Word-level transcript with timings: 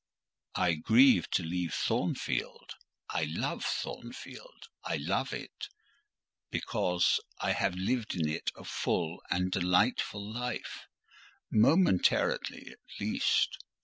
"I 0.55 0.73
grieve 0.73 1.29
to 1.29 1.43
leave 1.43 1.75
Thornfield: 1.75 2.71
I 3.11 3.25
love 3.25 3.63
Thornfield:—I 3.63 4.97
love 4.97 5.31
it, 5.31 5.67
because 6.49 7.19
I 7.39 7.51
have 7.51 7.75
lived 7.75 8.15
in 8.15 8.27
it 8.27 8.49
a 8.55 8.63
full 8.63 9.21
and 9.29 9.51
delightful 9.51 10.27
life,—momentarily 10.33 12.71
at 12.71 12.79
least. 12.99 13.59